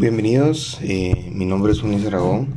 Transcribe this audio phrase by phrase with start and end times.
[0.00, 2.54] Bienvenidos, eh, mi nombre es Junis Aragón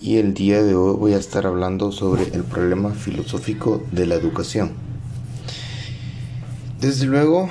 [0.00, 4.16] y el día de hoy voy a estar hablando sobre el problema filosófico de la
[4.16, 4.72] educación.
[6.80, 7.48] Desde luego,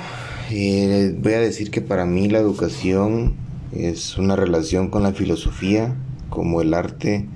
[0.50, 3.34] eh, voy a decir que para mí la educación
[3.72, 5.96] es una relación con la filosofía,
[6.28, 7.26] como el arte,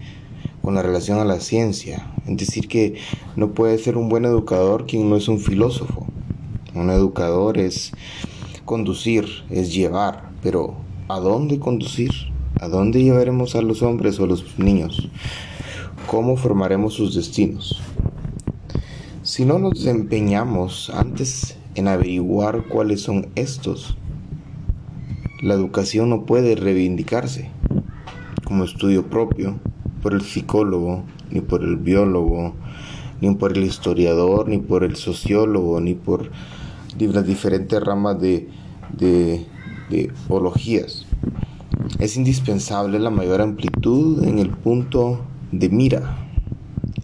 [0.60, 2.06] con la relación a la ciencia.
[2.26, 2.96] Es decir, que
[3.34, 6.06] no puede ser un buen educador quien no es un filósofo.
[6.74, 7.92] Un educador es
[8.66, 12.10] conducir, es llevar, pero ¿a dónde conducir?
[12.60, 15.08] ¿A dónde llevaremos a los hombres o los niños?
[16.06, 17.80] ¿Cómo formaremos sus destinos?
[19.22, 23.96] Si no nos empeñamos antes en averiguar cuáles son estos,
[25.42, 27.50] la educación no puede reivindicarse
[28.44, 29.58] como estudio propio
[30.02, 32.54] por el psicólogo, ni por el biólogo,
[33.20, 36.30] ni por el historiador, ni por el sociólogo, ni por
[36.98, 38.48] las diferentes ramas de,
[38.96, 39.46] de,
[39.90, 40.12] de
[41.98, 46.24] Es indispensable la mayor amplitud en el punto de mira.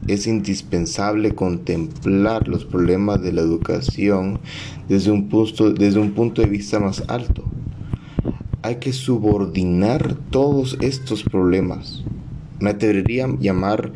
[0.07, 4.41] Es indispensable contemplar los problemas de la educación
[4.89, 7.45] desde un punto, desde un punto de vista más alto.
[8.63, 12.05] Hay que subordinar todos estos problemas.
[12.61, 13.93] Me atrevería a llamar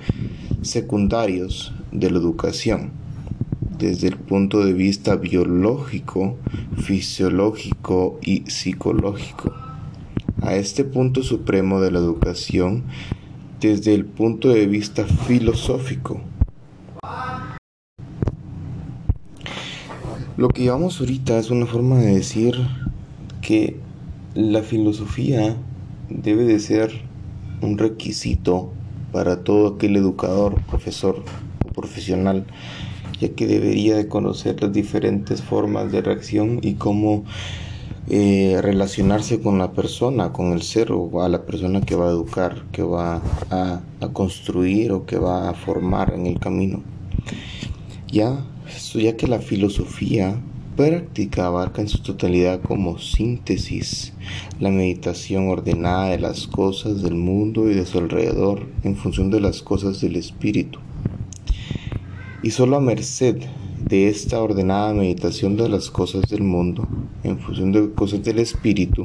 [0.62, 2.92] secundarios de la educación
[3.78, 6.36] desde el punto de vista biológico,
[6.76, 9.54] fisiológico y psicológico.
[10.42, 12.84] A este punto supremo de la educación
[13.60, 16.20] desde el punto de vista filosófico.
[20.36, 22.54] Lo que llevamos ahorita es una forma de decir
[23.42, 23.76] que
[24.34, 25.56] la filosofía
[26.08, 26.92] debe de ser
[27.60, 28.72] un requisito
[29.12, 31.24] para todo aquel educador, profesor
[31.64, 32.46] o profesional
[33.20, 37.24] ya que debería de conocer las diferentes formas de reacción y cómo
[38.10, 42.10] eh, relacionarse con la persona, con el ser o a la persona que va a
[42.10, 46.82] educar, que va a, a construir o que va a formar en el camino.
[48.10, 48.46] Ya,
[48.94, 50.40] ya que la filosofía
[50.74, 54.14] práctica abarca en su totalidad como síntesis
[54.60, 59.40] la meditación ordenada de las cosas del mundo y de su alrededor en función de
[59.40, 60.78] las cosas del espíritu
[62.48, 63.42] y solo a merced
[63.90, 66.88] de esta ordenada meditación de las cosas del mundo,
[67.22, 69.04] en función de cosas del espíritu,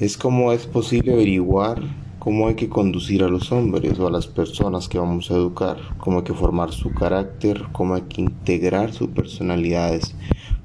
[0.00, 1.82] es como es posible averiguar
[2.18, 5.76] cómo hay que conducir a los hombres o a las personas que vamos a educar,
[5.98, 10.14] cómo hay que formar su carácter, cómo hay que integrar sus personalidades.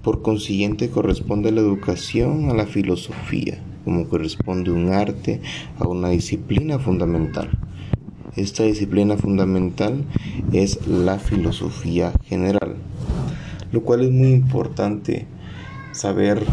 [0.01, 5.41] Por consiguiente corresponde la educación a la filosofía, como corresponde un arte
[5.77, 7.49] a una disciplina fundamental.
[8.35, 10.05] Esta disciplina fundamental
[10.51, 12.77] es la filosofía general,
[13.71, 15.27] lo cual es muy importante
[15.91, 16.43] saber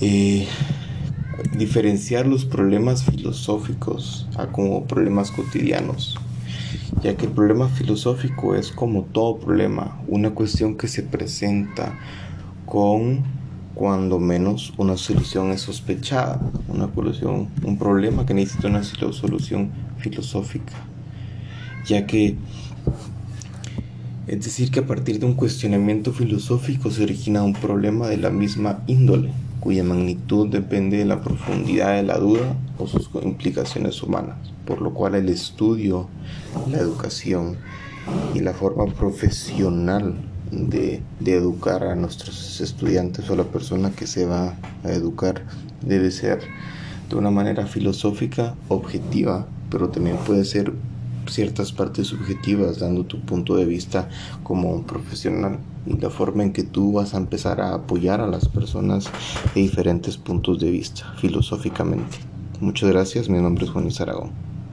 [0.00, 0.46] eh,
[1.58, 6.16] diferenciar los problemas filosóficos a como problemas cotidianos,
[7.02, 11.98] ya que el problema filosófico es como todo problema, una cuestión que se presenta
[12.66, 13.24] con
[13.76, 20.72] cuando menos una solución es sospechada, una solución, un problema que necesita una solución filosófica,
[21.84, 22.36] ya que
[24.26, 28.30] es decir que a partir de un cuestionamiento filosófico se origina un problema de la
[28.30, 34.38] misma índole, cuya magnitud depende de la profundidad de la duda o sus implicaciones humanas,
[34.64, 36.08] por lo cual el estudio,
[36.70, 37.58] la educación
[38.34, 40.16] y la forma profesional
[40.50, 45.42] de, educar a nuestros estudiantes o la persona que se va a educar
[45.84, 46.40] debe ser
[47.08, 50.72] de una manera filosófica, objetiva, pero también puede ser
[51.28, 54.08] ciertas partes subjetivas, dando tu punto de vista
[54.42, 58.26] como un profesional y la forma en que tú vas a empezar a apoyar a
[58.26, 59.06] las personas
[59.54, 62.18] de diferentes puntos de vista, filosóficamente.
[62.60, 63.88] Muchas gracias, mi nombre es Juan.